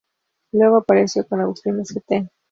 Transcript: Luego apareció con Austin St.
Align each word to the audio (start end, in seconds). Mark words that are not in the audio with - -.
Luego 0.51 0.77
apareció 0.77 1.27
con 1.27 1.41
Austin 1.41 1.81
St. 1.81 2.31